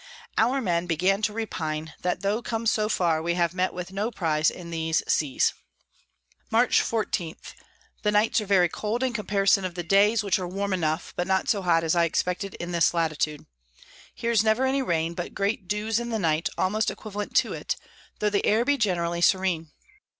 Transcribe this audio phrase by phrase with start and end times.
[0.35, 4.09] Our Men begin to repine, that tho come so far, we have met with no
[4.09, 5.53] Prize in these Seas.
[6.49, 6.71] Mar.
[6.71, 7.35] 14.
[8.01, 11.27] The Nights are very cold in comparison of the Days, which are warm enough, but
[11.27, 13.45] not so hot as I expected in this Latitude.
[14.15, 17.75] Here's never any Rain, but great Dews in the night, almost equivalent to it,
[18.17, 19.69] tho the Air be generally serene.